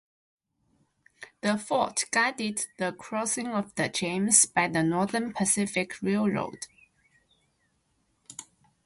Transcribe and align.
The 1.41 1.59
fort 1.59 2.05
guarded 2.09 2.65
the 2.79 2.91
crossing 2.91 3.49
of 3.49 3.75
the 3.75 3.87
James 3.87 4.47
by 4.47 4.67
the 4.67 4.81
Northern 4.81 5.31
Pacific 5.31 6.01
Railroad. 6.01 6.65